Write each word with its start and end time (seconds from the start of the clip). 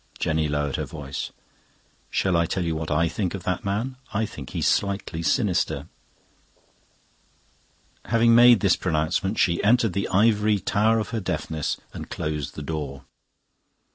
Jenny 0.17 0.47
lowered 0.47 0.77
her 0.77 0.85
voice. 0.85 1.31
"Shall 2.09 2.35
I 2.35 2.47
tell 2.47 2.65
you 2.65 2.75
what 2.75 2.89
I 2.89 3.07
think 3.07 3.35
of 3.35 3.43
that 3.43 3.63
man? 3.63 3.97
I 4.11 4.25
think 4.25 4.49
he's 4.49 4.67
slightly 4.67 5.21
sinister." 5.21 5.89
Having 8.05 8.33
made 8.33 8.61
this 8.61 8.75
pronouncement, 8.75 9.37
she 9.37 9.63
entered 9.63 9.93
the 9.93 10.07
ivory 10.09 10.57
tower 10.57 10.97
of 10.97 11.09
her 11.09 11.19
deafness 11.19 11.77
and 11.93 12.09
closed 12.09 12.55
the 12.55 12.63
door. 12.63 13.03